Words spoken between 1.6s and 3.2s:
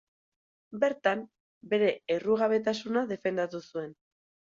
bere errugabetasuna